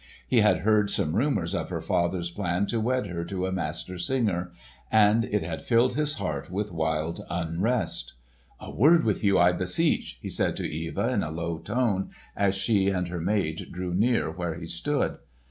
[0.27, 3.99] He had heard some rumours of her father's plan to wed her to a Master
[3.99, 4.51] Singer
[4.91, 8.13] and it had filled his heart with wild unrest.
[8.59, 12.55] "A word with you, I beseech," he said to Eva in a low tone as
[12.55, 15.19] she and her maid drew near where he stood.